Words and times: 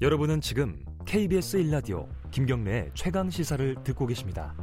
여러분은 0.00 0.40
지금 0.40 0.78
KBS 1.06 1.58
1라디오 1.58 2.06
김경래의 2.30 2.90
최강 2.94 3.30
시사를 3.30 3.76
듣고 3.82 4.06
계십니다. 4.06 4.54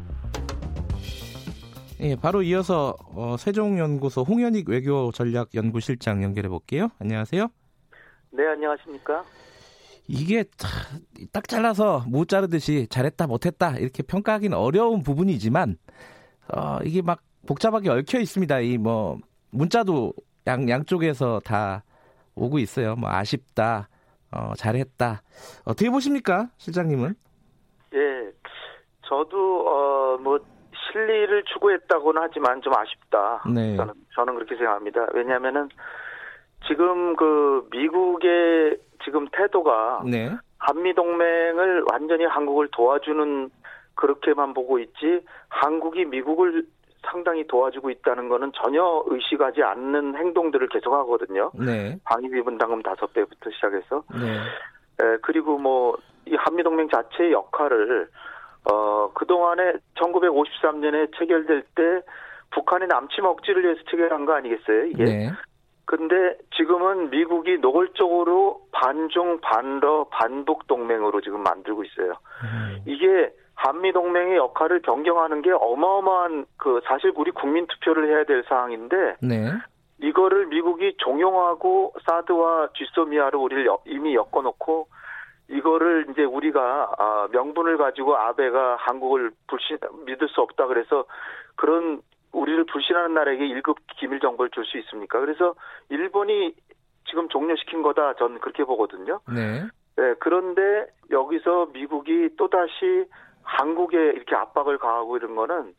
예, 2.02 2.16
바로 2.16 2.42
이어서 2.44 2.96
어, 3.14 3.36
세종연구소 3.38 4.24
홍현익 4.24 4.70
외교 4.70 5.12
전략 5.12 5.54
연구실장 5.56 6.24
연결해 6.24 6.48
볼게요. 6.50 6.90
안녕하세요. 7.00 7.48
네, 8.32 8.46
안녕하십니까? 8.48 9.24
이게 10.08 10.44
딱 11.32 11.48
잘라서 11.48 12.06
못 12.08 12.28
자르듯이 12.30 12.88
잘했다 12.90 13.28
못했다 13.28 13.78
이렇게 13.78 14.04
평가하기는 14.04 14.56
어려운 14.56 15.02
부분이지만 15.04 15.78
어, 16.54 16.80
이게 16.84 17.02
막 17.02 17.22
복잡하게 17.48 17.90
얽혀 17.90 18.20
있습니다. 18.20 18.60
이 18.62 18.78
뭐 18.78 19.18
문자도 19.52 20.14
양 20.48 20.70
양쪽에서 20.70 21.42
다 21.44 21.84
오고 22.36 22.60
있어요. 22.60 22.96
뭐 22.98 23.10
아쉽다, 23.10 23.88
어, 24.36 24.54
잘했다. 24.56 25.22
어떻게 25.66 25.90
보십니까, 25.90 26.48
실장님은? 26.58 27.16
예, 27.94 28.32
저도 29.08 29.68
어, 29.68 30.18
뭐 30.18 30.40
실리를 30.92 31.44
추구했다고는 31.54 32.22
하지만 32.22 32.62
좀 32.62 32.74
아쉽다. 32.74 33.44
네. 33.54 33.76
저는, 33.76 33.94
저는 34.16 34.36
그렇게 34.36 34.56
생각합니다. 34.56 35.08
왜냐하면은 35.14 35.70
지금 36.68 37.16
그 37.16 37.68
미국의 37.72 38.78
지금 39.04 39.28
태도가 39.32 40.04
네. 40.06 40.32
한미 40.58 40.94
동맹을 40.94 41.86
완전히 41.92 42.26
한국을 42.26 42.70
도와주는 42.72 43.50
그렇게만 43.96 44.54
보고 44.54 44.80
있지 44.80 45.22
한국이 45.50 46.06
미국을 46.06 46.66
상당히 47.06 47.46
도와주고 47.48 47.90
있다는 47.90 48.30
거는 48.30 48.52
전혀 48.62 49.04
의식하지 49.08 49.64
않는 49.64 50.16
행동들을 50.18 50.68
계속하거든요. 50.70 51.52
네. 51.56 51.98
방위비 52.04 52.42
분담금 52.42 52.84
다섯 52.84 53.12
배부터 53.14 53.50
시작해서 53.52 54.04
네. 54.14 54.38
에, 55.04 55.18
그리고 55.22 55.58
뭐 55.58 55.98
이 56.26 56.36
한미 56.36 56.64
동맹 56.64 56.90
자체의 56.90 57.32
역할을 57.32 58.10
어 58.72 59.12
그동안에 59.14 59.74
1953년에 59.96 61.16
체결될 61.18 61.64
때 61.76 62.02
북한의 62.52 62.88
남침 62.88 63.26
억지를 63.26 63.64
위해서 63.64 63.82
체결한 63.90 64.26
거 64.26 64.34
아니겠어요? 64.34 64.86
이게. 64.86 65.04
네. 65.04 65.32
근데 65.88 66.36
지금은 66.56 67.12
미국이 67.12 67.60
노골적으로 67.60 68.62
반중 68.72 69.40
반러 69.42 70.06
반북 70.10 70.66
동맹으로 70.66 71.22
지금 71.22 71.44
만들고 71.44 71.84
있어요. 71.84 72.14
음. 72.44 72.80
이게 72.88 73.32
한미 73.66 73.94
동맹의 73.94 74.38
역할을 74.38 74.82
변경하는 74.82 75.42
게 75.42 75.52
어마어마한 75.52 76.46
그 76.58 76.82
사실 76.86 77.12
우리 77.16 77.32
국민 77.32 77.66
투표를 77.66 78.10
해야 78.10 78.24
될 78.24 78.44
사항인데 78.48 79.16
네. 79.22 79.52
이거를 80.00 80.48
미국이 80.48 80.94
종용하고 80.98 81.96
사드와 82.06 82.70
쥐소미아를 82.78 83.40
우리를 83.40 83.66
여- 83.66 83.80
이미 83.86 84.14
엮어놓고 84.14 84.88
이거를 85.50 86.08
이제 86.12 86.24
우리가 86.24 86.92
아, 86.98 87.28
명분을 87.32 87.78
가지고 87.78 88.16
아베가 88.18 88.76
한국을 88.80 89.32
불신 89.48 89.78
믿을 90.06 90.28
수 90.30 90.42
없다 90.42 90.68
그래서 90.68 91.06
그런 91.56 92.02
우리를 92.34 92.66
불신하는 92.66 93.14
나라에게 93.16 93.48
1급 93.48 93.78
기밀 93.98 94.20
정보를 94.20 94.52
줄 94.52 94.66
수 94.66 94.78
있습니까? 94.80 95.20
그래서 95.20 95.56
일본이 95.90 96.54
지금 97.08 97.30
종료시킨 97.30 97.82
거다 97.82 98.16
저는 98.16 98.40
그렇게 98.42 98.64
보거든요. 98.64 99.22
네. 99.34 99.64
네, 99.98 100.14
그런데 100.20 100.86
여기서 101.10 101.68
미국이 101.72 102.30
또 102.38 102.50
다시 102.50 103.06
한국에 103.46 103.98
이렇게 103.98 104.36
압박을 104.36 104.78
가하고 104.78 105.18
이런 105.18 105.36
거는 105.36 105.74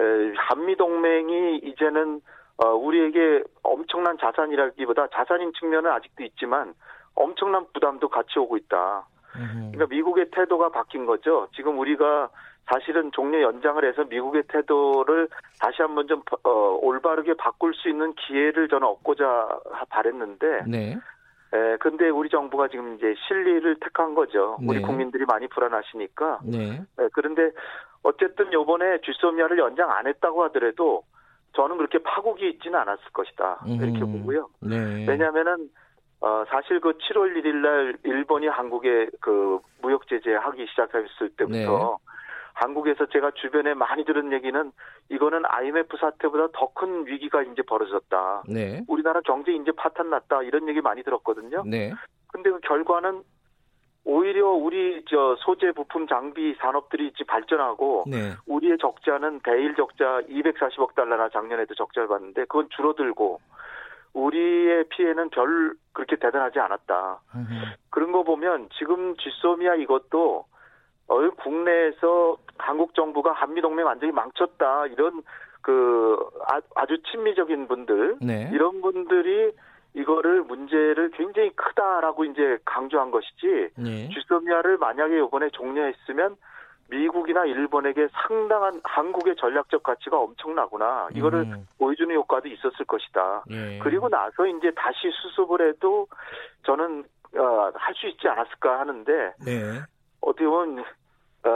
에, 0.00 0.32
한미 0.36 0.76
동맹이 0.76 1.58
이제는 1.58 2.20
어, 2.56 2.68
우리에게 2.68 3.42
엄청난 3.62 4.16
자산이라기보다 4.18 5.08
자산인 5.08 5.52
측면은 5.58 5.90
아직도 5.90 6.22
있지만 6.24 6.74
엄청난 7.14 7.66
부담도 7.72 8.08
같이 8.08 8.38
오고 8.38 8.56
있다. 8.56 9.06
음. 9.36 9.70
그러니까 9.72 9.86
미국의 9.94 10.30
태도가 10.30 10.70
바뀐 10.70 11.06
거죠. 11.06 11.48
지금 11.54 11.78
우리가 11.78 12.30
사실은 12.66 13.10
종료 13.12 13.42
연장을 13.42 13.84
해서 13.84 14.04
미국의 14.04 14.44
태도를 14.48 15.28
다시 15.60 15.82
한번 15.82 16.06
좀 16.06 16.22
어, 16.44 16.78
올바르게 16.80 17.34
바꿀 17.34 17.74
수 17.74 17.88
있는 17.88 18.14
기회를 18.14 18.68
저는 18.68 18.86
얻고자 18.86 19.48
바랬는데 19.90 20.62
네. 20.66 20.98
에, 21.54 21.76
근데 21.78 22.08
우리 22.08 22.28
정부가 22.30 22.68
지금 22.68 22.94
이제 22.94 23.14
실리를 23.26 23.76
택한 23.80 24.14
거죠. 24.14 24.56
우리 24.66 24.78
네. 24.78 24.82
국민들이 24.82 25.24
많이 25.26 25.48
불안하시니까. 25.48 26.40
네. 26.44 26.82
에, 26.98 27.08
그런데 27.12 27.50
어쨌든 28.02 28.52
요번에 28.52 29.00
쥐소미아를 29.04 29.58
연장 29.58 29.90
안 29.90 30.06
했다고 30.06 30.42
하더라도 30.44 31.04
저는 31.54 31.76
그렇게 31.76 31.98
파국이 31.98 32.48
있지는 32.48 32.78
않았을 32.80 33.04
것이다. 33.12 33.60
이렇게 33.66 34.00
음. 34.00 34.12
보고요. 34.12 34.48
네. 34.60 35.06
왜냐하면은 35.06 35.68
어, 36.20 36.44
사실 36.48 36.80
그 36.80 36.92
7월 36.92 37.36
1일 37.36 37.56
날 37.56 37.96
일본이 38.04 38.46
한국에 38.46 39.10
그 39.20 39.58
무역 39.82 40.06
제재 40.06 40.32
하기 40.34 40.66
시작했을 40.68 41.30
때부터 41.36 41.48
네. 41.50 41.66
한국에서 42.62 43.06
제가 43.06 43.32
주변에 43.32 43.74
많이 43.74 44.04
들은 44.04 44.32
얘기는 44.32 44.72
이거는 45.08 45.42
IMF 45.46 45.96
사태보다 45.98 46.48
더 46.52 46.72
큰 46.74 47.06
위기가 47.06 47.42
이제 47.42 47.62
벌어졌다. 47.62 48.44
네. 48.48 48.82
우리나라 48.88 49.20
경제 49.20 49.52
이제 49.52 49.70
파탄 49.76 50.10
났다 50.10 50.42
이런 50.42 50.68
얘기 50.68 50.80
많이 50.80 51.02
들었거든요. 51.02 51.62
네. 51.66 51.92
근데 52.28 52.50
그 52.50 52.60
결과는 52.60 53.22
오히려 54.04 54.48
우리 54.48 55.04
저 55.08 55.36
소재 55.40 55.70
부품 55.72 56.06
장비 56.08 56.54
산업들이 56.54 57.08
이제 57.08 57.24
발전하고 57.24 58.04
네. 58.08 58.32
우리의 58.46 58.78
적자는 58.78 59.40
대일 59.44 59.74
적자 59.76 60.22
240억 60.22 60.94
달러나 60.94 61.28
작년에도 61.28 61.74
적자를 61.74 62.08
봤는데 62.08 62.42
그건 62.42 62.68
줄어들고 62.70 63.40
우리의 64.14 64.84
피해는 64.88 65.30
별 65.30 65.74
그렇게 65.92 66.16
대단하지 66.16 66.58
않았다. 66.58 67.20
음. 67.34 67.46
그런 67.90 68.12
거 68.12 68.22
보면 68.24 68.70
지금 68.78 69.14
지소미아 69.16 69.76
이것도 69.76 70.46
어, 71.08 71.30
국내에서 71.30 72.36
한국 72.58 72.94
정부가 72.94 73.32
한미 73.32 73.60
동맹 73.60 73.86
완전히 73.86 74.12
망쳤다 74.12 74.86
이런 74.86 75.22
그 75.60 76.16
아, 76.48 76.60
아주 76.74 76.98
친미적인 77.10 77.68
분들 77.68 78.16
네. 78.20 78.50
이런 78.52 78.80
분들이 78.80 79.52
이거를 79.94 80.42
문제를 80.42 81.10
굉장히 81.10 81.50
크다라고 81.50 82.24
이제 82.24 82.58
강조한 82.64 83.10
것이지 83.10 83.68
네. 83.76 84.08
쥐소미아를 84.08 84.78
만약에 84.78 85.18
이번에 85.18 85.50
종료했으면 85.50 86.36
미국이나 86.88 87.44
일본에게 87.44 88.08
상당한 88.12 88.80
한국의 88.84 89.36
전략적 89.36 89.82
가치가 89.82 90.18
엄청나구나 90.18 91.08
이거를 91.14 91.40
음. 91.40 91.66
보여주는 91.78 92.14
효과도 92.14 92.48
있었을 92.48 92.84
것이다. 92.86 93.44
예. 93.50 93.78
그리고 93.82 94.08
나서 94.08 94.46
이제 94.46 94.70
다시 94.74 95.10
수습을 95.22 95.68
해도 95.68 96.06
저는 96.64 97.04
어, 97.36 97.70
할 97.74 97.94
수 97.94 98.08
있지 98.08 98.28
않았을까 98.28 98.80
하는데 98.80 99.12
네. 99.44 99.80
어떻게 100.22 100.46
보면 100.46 100.84
어, 101.44 101.50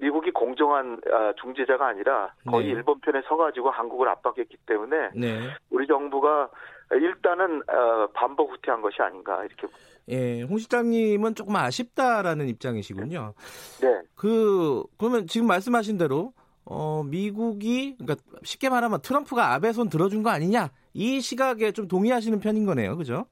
미국이 0.00 0.30
공정한 0.32 0.94
어, 1.10 1.32
중재자가 1.40 1.86
아니라 1.86 2.34
거의 2.46 2.66
네. 2.66 2.72
일본 2.72 2.98
편에 3.00 3.22
서가지고 3.28 3.70
한국을 3.70 4.08
압박했기 4.08 4.56
때문에 4.66 5.10
네. 5.14 5.48
우리 5.70 5.86
정부가 5.86 6.50
일단은 6.90 7.62
어, 7.68 8.08
반복 8.14 8.50
후퇴한 8.52 8.82
것이 8.82 9.00
아닌가 9.00 9.44
이렇게 9.44 9.68
예, 10.08 10.42
홍 10.42 10.56
실장님은 10.58 11.34
조금 11.34 11.54
아쉽다라는 11.56 12.48
입장이시군요. 12.48 13.34
네 13.80 14.02
그 14.16 14.82
그러면 14.98 15.26
지금 15.28 15.46
말씀하신 15.46 15.96
대로 15.98 16.32
어 16.64 17.02
미국이 17.04 17.96
그러니까 17.98 18.16
쉽게 18.42 18.68
말하면 18.68 19.00
트럼프가 19.02 19.54
아베 19.54 19.72
손 19.72 19.88
들어준 19.88 20.22
거 20.24 20.30
아니냐 20.30 20.70
이 20.94 21.20
시각에 21.20 21.70
좀 21.72 21.86
동의하시는 21.86 22.40
편인 22.40 22.66
거네요, 22.66 22.96
그죠? 22.96 23.26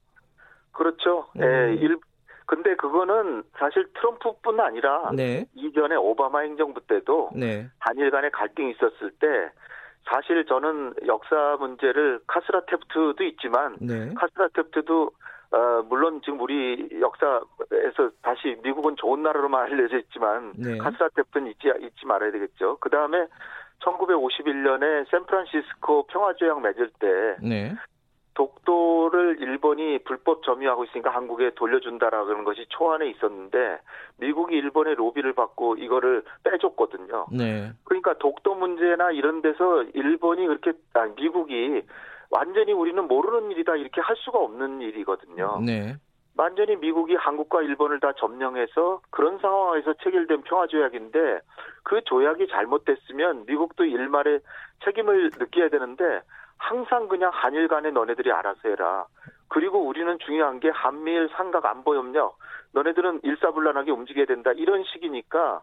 그렇죠. 0.71 1.27
음. 1.35 1.41
예, 1.41 1.75
일 1.81 1.97
근데 2.47 2.75
그거는 2.75 3.43
사실 3.59 3.85
트럼프뿐 3.93 4.59
아니라 4.59 5.11
네, 5.13 5.45
이전에 5.53 5.95
오바마 5.95 6.39
행정부 6.39 6.79
때도 6.87 7.31
네, 7.35 7.67
한일 7.79 8.09
간의 8.09 8.31
갈등이 8.31 8.71
있었을 8.71 9.11
때 9.19 9.27
사실 10.09 10.45
저는 10.45 10.93
역사 11.05 11.57
문제를 11.59 12.21
카스라 12.25 12.61
테프트도 12.67 13.21
있지만 13.25 13.75
네, 13.81 14.13
카스라 14.15 14.47
테프트도 14.53 15.11
어, 15.51 15.83
물론 15.89 16.21
지금 16.23 16.39
우리 16.39 16.89
역사에서 17.01 18.11
다시 18.21 18.57
미국은 18.63 18.95
좋은 18.95 19.23
나라로만 19.23 19.65
알려져 19.65 19.97
있지만 19.99 20.53
네. 20.57 20.77
카스라 20.77 21.09
테프트는 21.15 21.51
잊지, 21.51 21.71
잊지 21.81 22.05
말아야 22.05 22.31
되겠죠. 22.31 22.77
그 22.79 22.89
다음에 22.89 23.27
1951년에 23.79 25.09
샌프란시스코 25.11 26.07
평화조약 26.07 26.61
맺을 26.61 26.91
때 26.99 27.35
네, 27.41 27.75
독도를 28.37 29.37
일본이 29.41 29.97
불법 30.03 30.43
점유하고 30.43 30.83
있으니까 30.85 31.09
한국에 31.09 31.55
돌려준다라는 31.55 32.43
것이 32.43 32.67
초안에 32.69 33.09
있었는데 33.09 33.79
미국이 34.17 34.55
일본의 34.55 34.93
로비를 34.93 35.33
받고 35.33 35.77
이거를 35.77 36.23
빼줬거든요. 36.43 37.25
네, 37.31 37.71
그러니까 37.83 38.13
독도 38.19 38.53
문제나 38.53 39.09
이런 39.09 39.41
데서 39.41 39.81
일본이 39.95 40.45
그렇게 40.45 40.73
아니 40.93 41.15
미국이 41.15 41.81
완전히 42.29 42.73
우리는 42.73 43.07
모르는 43.07 43.49
일이다 43.51 43.75
이렇게 43.75 44.01
할 44.01 44.15
수가 44.17 44.37
없는 44.37 44.81
일이거든요. 44.81 45.59
네, 45.65 45.95
완전히 46.37 46.75
미국이 46.75 47.15
한국과 47.15 47.63
일본을 47.63 47.99
다 47.99 48.13
점령해서 48.19 49.01
그런 49.09 49.39
상황에서 49.39 49.95
체결된 50.03 50.43
평화조약인데 50.43 51.39
그 51.81 52.01
조약이 52.03 52.49
잘못됐으면 52.49 53.45
미국도 53.47 53.85
일말의 53.85 54.41
책임을 54.85 55.31
느껴야 55.39 55.69
되는데 55.69 56.21
항상 56.57 57.07
그냥 57.07 57.31
한일 57.33 57.67
간에 57.67 57.91
너네들이 57.91 58.31
알아서 58.31 58.59
해라. 58.65 59.05
그리고 59.49 59.85
우리는 59.85 60.17
중요한 60.25 60.59
게 60.59 60.69
한미일 60.69 61.29
삼각 61.35 61.65
안보 61.65 61.95
협력 61.95 62.37
너네들은 62.73 63.21
일사불란하게 63.23 63.91
움직여야 63.91 64.25
된다 64.25 64.51
이런 64.55 64.83
식이니까 64.83 65.61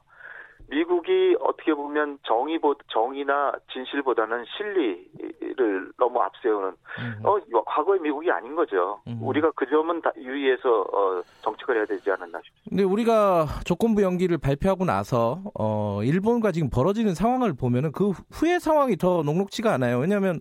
미국이 0.71 1.37
어떻게 1.41 1.75
보면 1.75 2.19
정의보 2.23 2.75
정의나 2.89 3.53
진실보다는 3.73 4.45
실리를 4.57 5.93
너무 5.99 6.21
앞세우는 6.21 6.69
음. 6.69 7.23
어 7.23 7.39
과거의 7.67 8.01
미국이 8.01 8.31
아닌 8.31 8.55
거죠. 8.55 9.01
음. 9.07 9.19
우리가 9.21 9.51
그 9.57 9.67
점은 9.69 10.01
다 10.01 10.11
유의해서 10.17 10.81
어, 10.81 11.23
정책을 11.43 11.77
해야 11.77 11.85
되지 11.85 12.11
않았나 12.11 12.41
싶습니다. 12.43 12.71
근데 12.71 12.83
우리가 12.83 13.47
조건부 13.67 14.03
연기를 14.03 14.39
발표하고 14.39 14.87
나서 14.87 15.43
어 15.55 16.01
일본과 16.03 16.51
지금 16.51 16.71
벌어지는 16.71 17.15
상황을 17.15 17.55
보면은 17.55 17.93
그 17.93 18.13
후의 18.33 18.59
상황이 18.59 18.97
더 18.97 19.23
녹록지가 19.23 19.73
않아요. 19.75 19.99
왜냐하면 19.99 20.41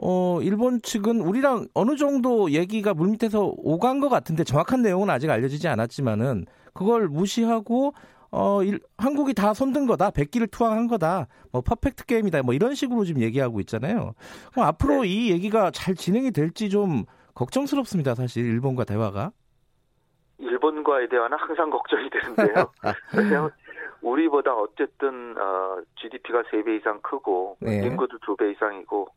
어 0.00 0.40
일본 0.42 0.80
측은 0.80 1.20
우리랑 1.20 1.66
어느 1.74 1.96
정도 1.96 2.50
얘기가 2.52 2.94
물밑에서 2.94 3.52
오간 3.56 3.98
것 4.00 4.08
같은데 4.08 4.44
정확한 4.44 4.82
내용은 4.82 5.10
아직 5.10 5.28
알려지지 5.28 5.66
않았지만은 5.66 6.46
그걸 6.72 7.08
무시하고 7.08 7.94
어 8.30 8.62
일, 8.62 8.78
한국이 8.96 9.34
다 9.34 9.54
손든 9.54 9.86
거다 9.86 10.10
백기를 10.10 10.46
투항한 10.48 10.86
거다 10.86 11.26
뭐 11.50 11.62
퍼펙트 11.62 12.06
게임이다 12.06 12.42
뭐 12.42 12.54
이런 12.54 12.74
식으로 12.74 13.04
지금 13.04 13.22
얘기하고 13.22 13.58
있잖아요. 13.60 14.14
그럼 14.52 14.66
앞으로 14.66 15.02
네. 15.02 15.08
이 15.08 15.30
얘기가 15.32 15.72
잘 15.72 15.94
진행이 15.94 16.30
될지 16.30 16.70
좀 16.70 17.04
걱정스럽습니다. 17.34 18.14
사실 18.14 18.44
일본과 18.44 18.84
대화가. 18.84 19.32
일본과의 20.38 21.08
대화는 21.08 21.36
항상 21.36 21.70
걱정이 21.70 22.08
되는데요. 22.10 22.70
왜냐하면 23.16 23.50
우리보다 24.02 24.54
어쨌든 24.54 25.36
어, 25.36 25.78
GDP가 26.00 26.42
3배 26.42 26.78
이상 26.78 27.00
크고 27.00 27.56
네. 27.60 27.84
인구도 27.86 28.18
2배 28.18 28.54
이상이고 28.54 29.08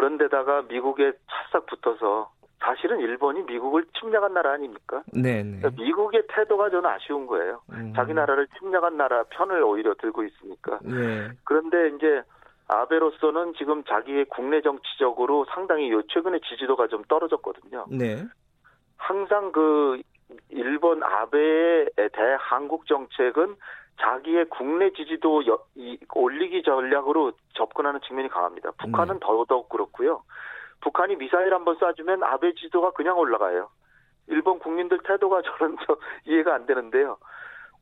그런데다가 0.00 0.62
미국에 0.62 1.12
찰싹 1.28 1.66
붙어서 1.66 2.30
사실은 2.58 3.00
일본이 3.00 3.42
미국을 3.42 3.84
침략한 3.98 4.32
나라 4.32 4.52
아닙니까? 4.52 5.02
네, 5.12 5.42
네. 5.42 5.58
그러니까 5.60 5.82
미국의 5.82 6.22
태도가 6.28 6.70
저는 6.70 6.88
아쉬운 6.88 7.26
거예요. 7.26 7.60
음. 7.72 7.92
자기 7.94 8.14
나라를 8.14 8.46
침략한 8.58 8.96
나라 8.96 9.24
편을 9.24 9.62
오히려 9.62 9.94
들고 9.94 10.24
있으니까. 10.24 10.78
네. 10.82 11.28
그런데 11.44 11.94
이제 11.96 12.22
아베로서는 12.68 13.54
지금 13.58 13.84
자기의 13.84 14.26
국내 14.26 14.62
정치적으로 14.62 15.44
상당히 15.54 15.90
요 15.90 16.00
최근에 16.08 16.38
지지도가 16.48 16.86
좀 16.86 17.02
떨어졌거든요. 17.04 17.86
네. 17.90 18.24
항상 18.96 19.52
그 19.52 20.00
일본 20.48 21.02
아베의 21.02 21.90
대한국 22.12 22.86
정책은 22.86 23.56
자기의 24.00 24.46
국내 24.48 24.90
지지도 24.92 25.46
여- 25.46 25.62
이- 25.74 25.98
올리기 26.14 26.62
전략으로 26.62 27.32
접근하는 27.54 28.00
측면이 28.00 28.28
강합니다. 28.28 28.70
북한은 28.78 29.14
네. 29.14 29.20
더더욱 29.22 29.68
그렇고요. 29.68 30.22
북한이 30.80 31.16
미사일 31.16 31.52
한번 31.52 31.76
쏴주면 31.78 32.22
아베 32.22 32.54
지지도가 32.54 32.92
그냥 32.92 33.18
올라가요. 33.18 33.68
일본 34.28 34.58
국민들 34.58 34.98
태도가 35.00 35.42
저는 35.58 35.76
저 35.86 35.96
이해가 36.26 36.54
안 36.54 36.66
되는데요. 36.66 37.18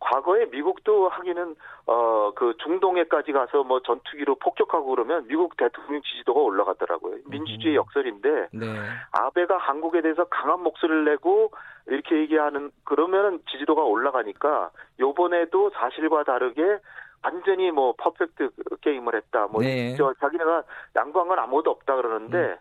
과거에 0.00 0.46
미국도 0.46 1.08
하기는 1.08 1.56
어 1.86 2.18
그 2.38 2.54
중동에까지 2.62 3.32
가서 3.32 3.64
뭐 3.64 3.80
전투기로 3.80 4.36
폭격하고 4.36 4.86
그러면 4.86 5.26
미국 5.26 5.56
대통령 5.56 6.00
지지도가 6.02 6.40
올라가더라고요. 6.40 7.16
민주주의 7.26 7.74
역설인데 7.74 8.48
네. 8.52 8.66
아베가 9.10 9.58
한국에 9.58 10.02
대해서 10.02 10.24
강한 10.26 10.62
목소리를 10.62 11.04
내고 11.04 11.50
이렇게 11.86 12.16
얘기하는 12.18 12.70
그러면은 12.84 13.40
지지도가 13.50 13.82
올라가니까 13.82 14.70
요번에도 15.00 15.70
사실과 15.70 16.22
다르게 16.22 16.78
완전히 17.24 17.72
뭐 17.72 17.94
퍼펙트 17.98 18.50
게임을 18.82 19.16
했다. 19.16 19.48
뭐 19.50 19.62
네. 19.62 19.96
저 19.96 20.14
자기네가 20.20 20.62
양보한 20.94 21.28
건 21.28 21.38
아무것도 21.40 21.70
없다 21.70 21.96
그러는데 21.96 22.56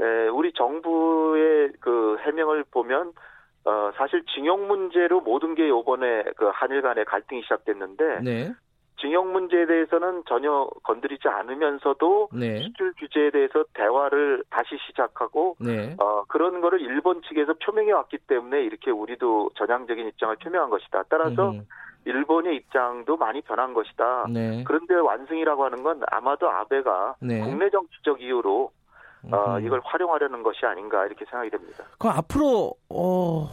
에, 0.00 0.28
우리 0.28 0.52
정부의 0.52 1.72
그 1.80 2.18
해명을 2.20 2.64
보면 2.70 3.12
어 3.68 3.92
사실 3.96 4.24
징용 4.34 4.66
문제로 4.66 5.20
모든 5.20 5.54
게 5.54 5.68
요번에 5.68 6.24
그 6.36 6.50
한일 6.54 6.80
간의 6.80 7.04
갈등이 7.04 7.42
시작됐는데 7.42 8.20
네. 8.22 8.52
징용 8.98 9.30
문제에 9.32 9.66
대해서는 9.66 10.22
전혀 10.26 10.66
건드리지 10.82 11.28
않으면서도 11.28 12.30
네. 12.32 12.62
수출 12.62 12.94
규제에 12.98 13.30
대해서 13.30 13.64
대화를 13.74 14.42
다시 14.48 14.70
시작하고 14.86 15.56
네. 15.60 15.94
어, 15.98 16.24
그런 16.28 16.62
거를 16.62 16.80
일본 16.80 17.20
측에서 17.22 17.54
표명해 17.62 17.92
왔기 17.92 18.18
때문에 18.26 18.62
이렇게 18.62 18.90
우리도 18.90 19.50
전향적인 19.56 20.08
입장을 20.08 20.34
표명한 20.36 20.70
것이다. 20.70 21.04
따라서 21.10 21.50
음, 21.50 21.66
일본의 22.06 22.56
입장도 22.56 23.18
많이 23.18 23.42
변한 23.42 23.74
것이다. 23.74 24.26
네. 24.32 24.64
그런데 24.66 24.94
완승이라고 24.94 25.64
하는 25.64 25.82
건 25.82 26.00
아마도 26.06 26.48
아베가 26.48 27.16
네. 27.20 27.40
국내 27.40 27.68
정치적 27.68 28.22
이유로 28.22 28.72
어, 29.30 29.56
음. 29.56 29.66
이걸 29.66 29.80
활용하려는 29.84 30.42
것이 30.42 30.64
아닌가 30.64 31.04
이렇게 31.06 31.24
생각이 31.30 31.50
됩니다. 31.50 31.84
그럼 31.98 32.16
앞으로 32.16 32.74
어 32.88 33.48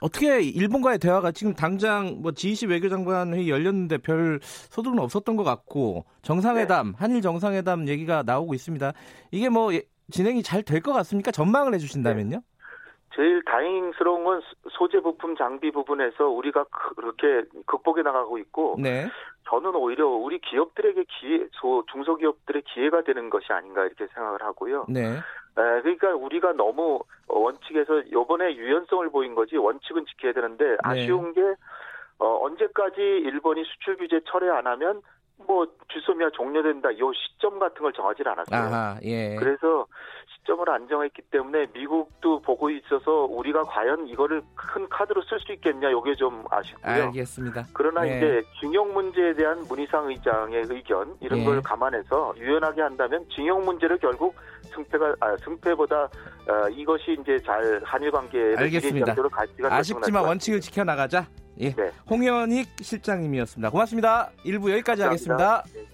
어떻게 0.00 0.40
일본과의 0.42 0.98
대화가 0.98 1.30
지금 1.32 1.54
당장 1.54 2.20
뭐 2.20 2.32
G20 2.32 2.68
외교장관 2.70 3.32
회의 3.34 3.48
열렸는데 3.48 3.98
별 3.98 4.40
소득은 4.42 4.98
없었던 4.98 5.36
것 5.36 5.44
같고 5.44 6.04
정상회담 6.22 6.92
네. 6.92 6.92
한일 6.98 7.22
정상회담 7.22 7.88
얘기가 7.88 8.22
나오고 8.24 8.54
있습니다. 8.54 8.92
이게 9.30 9.48
뭐 9.48 9.72
예- 9.74 9.82
진행이 10.10 10.42
잘 10.42 10.62
될 10.62 10.80
것 10.82 10.92
같습니까? 10.92 11.30
전망을 11.30 11.72
해주신다면요? 11.74 12.42
제일 13.14 13.42
다행스러운 13.44 14.24
건 14.24 14.40
소재 14.70 15.00
부품 15.00 15.36
장비 15.36 15.70
부분에서 15.70 16.28
우리가 16.28 16.64
그렇게 16.96 17.44
극복해 17.66 18.02
나가고 18.02 18.38
있고 18.38 18.76
네. 18.78 19.08
저는 19.48 19.74
오히려 19.74 20.08
우리 20.08 20.38
기업들에게 20.40 21.04
기회, 21.08 21.46
소 21.52 21.84
중소기업들의 21.92 22.62
기회가 22.62 23.02
되는 23.02 23.30
것이 23.30 23.52
아닌가 23.52 23.84
이렇게 23.84 24.06
생각을 24.08 24.42
하고요. 24.42 24.86
네. 24.88 25.02
에, 25.02 25.82
그러니까 25.82 26.14
우리가 26.14 26.52
너무 26.54 27.00
원칙에서 27.28 28.10
요번에 28.10 28.56
유연성을 28.56 29.10
보인 29.10 29.34
거지 29.34 29.56
원칙은 29.56 30.06
지켜야 30.06 30.32
되는데 30.32 30.76
아쉬운 30.82 31.32
게 31.34 31.40
어, 32.18 32.44
언제까지 32.44 33.00
일본이 33.00 33.64
수출 33.64 33.96
규제 33.96 34.20
철회 34.26 34.50
안 34.50 34.66
하면 34.66 35.02
뭐 35.46 35.66
주소미아 35.88 36.30
종료된다 36.30 36.96
요 36.98 37.12
시점 37.12 37.58
같은 37.58 37.82
걸 37.82 37.92
정하지 37.92 38.22
않았어요. 38.24 38.60
아하, 38.60 38.98
예. 39.02 39.34
그래서 39.36 39.86
시점을 40.36 40.68
안 40.70 40.88
정했기 40.88 41.22
때문에 41.30 41.66
미국도 41.72 42.40
보고 42.42 42.70
있어서 42.70 43.24
우리가 43.24 43.62
과연 43.62 44.06
이거를 44.08 44.42
큰 44.54 44.88
카드로 44.88 45.22
쓸 45.22 45.40
수 45.40 45.52
있겠냐 45.52 45.90
요게 45.90 46.14
좀 46.14 46.44
아쉽고요. 46.50 47.04
알겠습니다. 47.06 47.64
그러나 47.72 48.06
예. 48.08 48.16
이제 48.16 48.42
징용 48.60 48.92
문제에 48.92 49.34
대한 49.34 49.62
문희상 49.68 50.08
의장의 50.08 50.64
의견 50.68 51.16
이런 51.20 51.40
예. 51.40 51.44
걸 51.44 51.62
감안해서 51.62 52.34
유연하게 52.36 52.82
한다면 52.82 53.24
징용 53.34 53.64
문제를 53.64 53.98
결국 53.98 54.34
승패가 54.74 55.16
아, 55.20 55.36
승패보다 55.44 56.02
어, 56.04 56.68
이것이 56.70 57.16
이제 57.20 57.38
잘 57.44 57.80
한일 57.84 58.10
관계를 58.10 58.58
알겠습니다. 58.58 59.14
갈지가 59.14 59.74
아쉽지만 59.74 60.24
원칙을 60.24 60.60
지켜 60.60 60.84
나가자. 60.84 61.26
예. 61.60 61.74
네. 61.74 61.90
홍현익 62.08 62.68
실장님이었습니다. 62.80 63.70
고맙습니다. 63.70 64.30
1부 64.44 64.70
여기까지 64.72 65.02
감사합니다. 65.02 65.08
하겠습니다. 65.08 65.64
네. 65.72 65.93